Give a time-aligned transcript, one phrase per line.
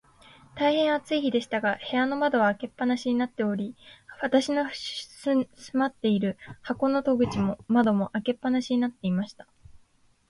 [0.55, 3.75] 大へん暑い日でしたが、部屋の窓は開け放しになっており、
[4.19, 9.47] 私の住まっている箱の戸口も窓も、開け放しになっていました。